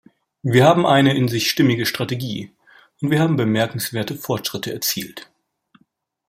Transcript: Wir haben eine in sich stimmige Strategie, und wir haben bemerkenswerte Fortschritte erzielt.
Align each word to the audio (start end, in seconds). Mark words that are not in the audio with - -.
Wir 0.41 0.65
haben 0.65 0.87
eine 0.87 1.15
in 1.15 1.27
sich 1.27 1.47
stimmige 1.47 1.85
Strategie, 1.85 2.51
und 3.01 3.11
wir 3.11 3.19
haben 3.19 3.35
bemerkenswerte 3.35 4.15
Fortschritte 4.15 4.73
erzielt. 4.73 5.29